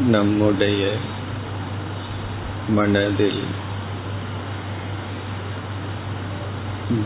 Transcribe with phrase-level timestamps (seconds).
[0.00, 0.96] நம்முடைய
[2.68, 3.44] மனதில்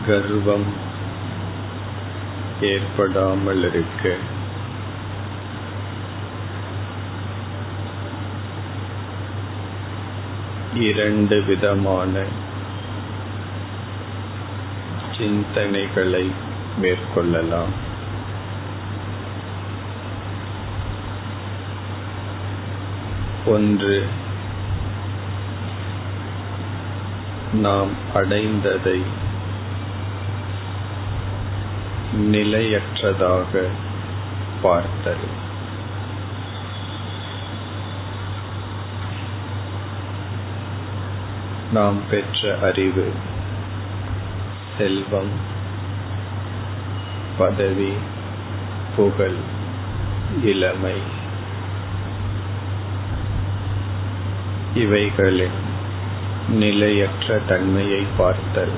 [0.07, 0.65] கர்வம்
[2.61, 4.15] ஏற்படாமல் இருக்க
[10.73, 12.23] இரண்டு விதமான
[15.17, 16.31] சிந்தனைகளை
[16.81, 17.89] மேற்கொள்ளலாம்.
[23.45, 24.07] ஒன்று.
[27.53, 29.01] நாம் அடைந்ததை
[32.31, 33.67] நிலையற்றதாக
[34.61, 35.39] பார்த்தல்.
[41.71, 43.13] நாம் பெற்ற அறிவு
[44.77, 45.31] செல்வம்
[47.37, 47.93] பதவி
[48.95, 49.35] புகழ்
[50.43, 51.20] இளமை.
[54.73, 55.69] இவைகளின்
[56.49, 58.71] நிலையற்ற தன்மையை பார்த்தல்.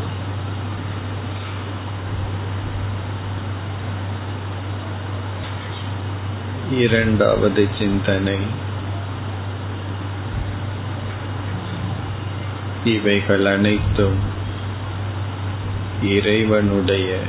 [6.72, 8.38] இரண்டாவது சிந்தனை.
[12.84, 14.20] இவைகள் அனைத்தும்
[16.02, 17.20] இறைவனுடைய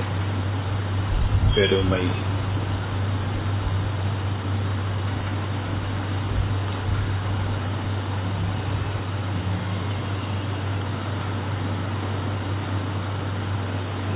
[1.55, 2.24] பெருமை.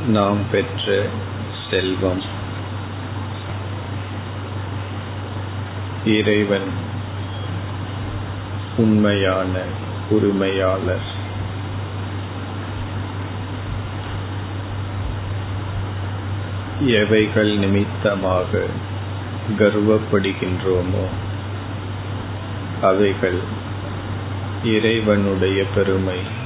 [0.09, 1.07] நாம் பெற்ற
[1.71, 2.23] செல்வம்.
[6.05, 6.69] இறைவன்
[8.77, 9.63] உண்மையான
[10.11, 11.17] உரிமையாளர்.
[16.81, 18.67] எவைகள் நிமித்தமாக
[19.59, 21.07] கர்வப்படுகின்றோமோ
[22.83, 23.41] அவைகள்
[24.65, 26.38] இறைவனுடைய பெருமை.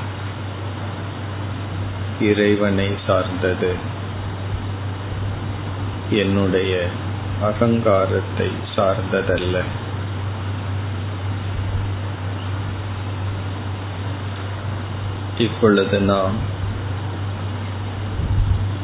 [2.23, 3.73] இறைவனை சார்ந்தது.
[6.11, 6.73] என்னுடைய
[7.43, 9.63] அகங்காரத்தை சார்ந்ததல்ல.
[15.39, 16.37] இப்பொழுது நாம்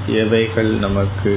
[0.06, 1.32] எவைகள் நமக்கு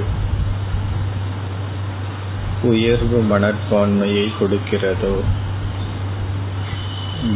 [2.64, 5.16] உயர்வு மனப்பான்மையை கொடுக்கிறதோ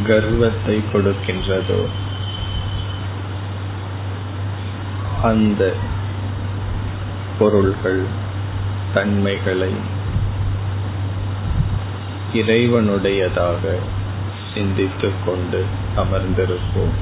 [0.07, 1.79] கர்வத்தை கொடுக்கின்றதோ
[5.25, 5.73] அந்த
[7.39, 8.03] பொருள்கள்
[8.93, 9.71] தன்மைகளை
[12.33, 13.73] இறைவனுடையதாக
[14.53, 15.63] சிந்தித்துக் கொண்டு
[15.97, 16.95] அமர்ந்திருப்போம்.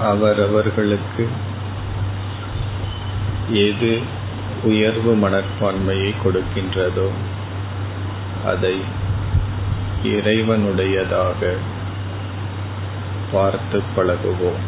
[0.00, 1.28] அவரவர்களுக்கு
[3.50, 4.00] எது
[4.64, 7.08] உயர்வு மனப்பான்மையை கொடுக்கின்றதோ
[8.44, 8.76] அதை
[10.04, 11.56] இறைவனுடையதாக
[13.34, 14.62] பார்த்து பழகுவோம்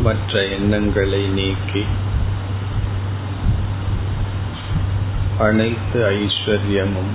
[0.00, 1.82] மற்ற எண்ணங்களை நீக்கி
[5.38, 7.14] அனைத்து ஐஸ்வர்யமும்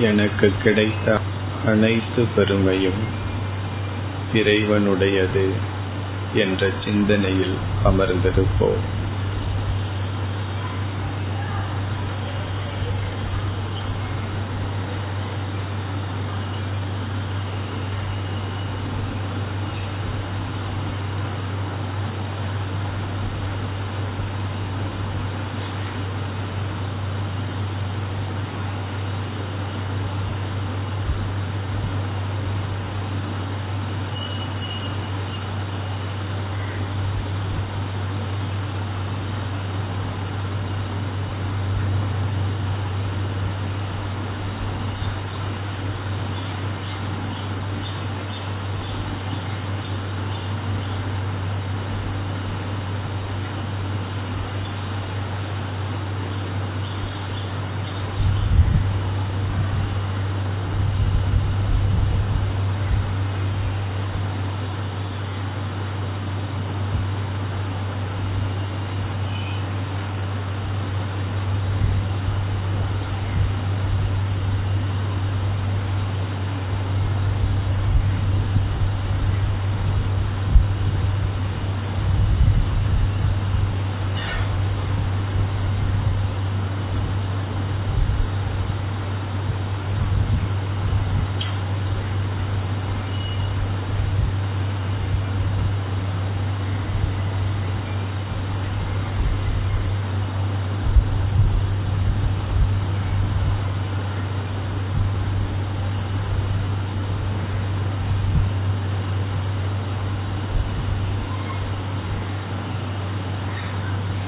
[0.00, 1.20] எனக்கு கிடைத்த
[1.64, 3.02] அனைத்து பெருமையும்
[4.32, 5.46] இறைவனுடையது
[6.34, 8.82] என்ற சிந்தனையில் அமர்ந்திருப்போம்.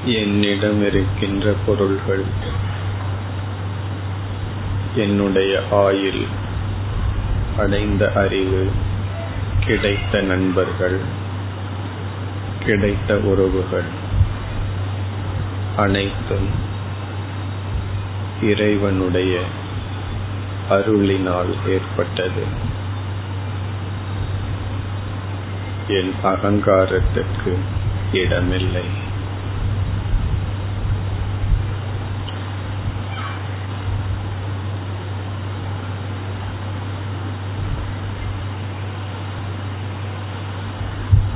[0.05, 2.23] என்னிடம் இருக்கின்ற பொருள்கள்
[4.95, 6.25] என்னுடைய ஆயுள்
[7.57, 8.71] அடைந்த அறிவு
[9.65, 10.99] கிடைத்த நண்பர்கள்
[12.65, 14.03] கிடைத்த உறவுகள்
[15.75, 16.49] அனைத்தும்
[18.41, 19.39] இறைவனுடைய
[20.69, 22.43] அருளினால் ஏற்பட்டது.
[25.87, 27.57] என் அகங்காரத்துக்கு
[28.11, 29.04] இடமில்லை.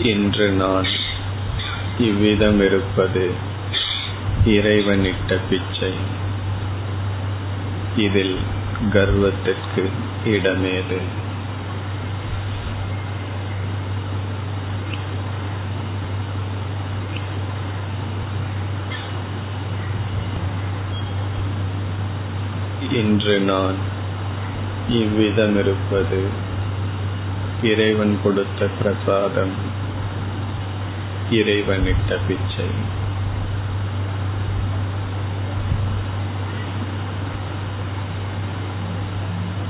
[0.02, 0.86] இன்று நான்
[2.00, 3.32] இவ்விதம் இருப்பது
[4.46, 5.94] இறைவனிட்ட பிச்சை.
[7.96, 8.38] இதில்
[8.94, 9.90] கர்வத்திற்கு
[10.26, 10.98] இடமேது.
[22.92, 23.76] இன்று நான்
[24.90, 26.28] இவ்விதம் இருப்பது
[27.62, 29.79] இறைவன் கொடுத்த பிரசாதம்.
[31.32, 32.98] இறைவனிட்ட பிச்சை.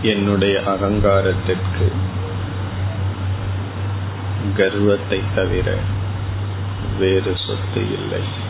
[0.01, 1.91] என்னுடைய அகங்காரத்திற்கு
[4.56, 5.77] கர்வத்தை தவிர
[6.97, 8.47] வேறு சொத்து இல்லை.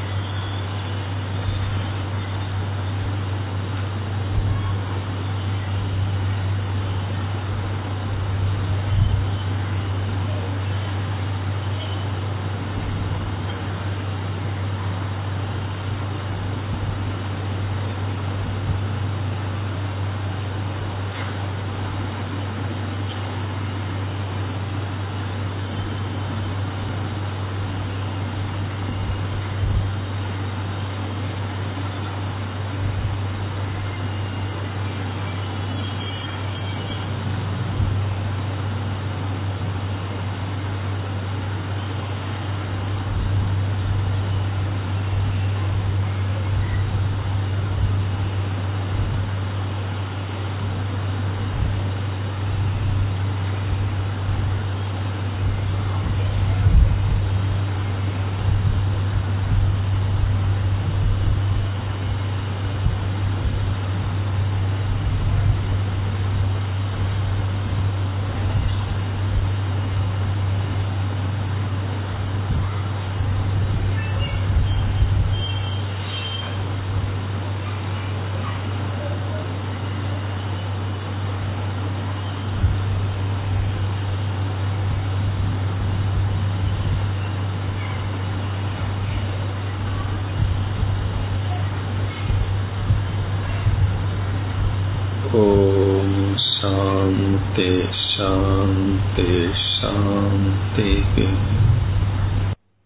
[97.58, 101.67] शान्ति शान्ति शान्तिः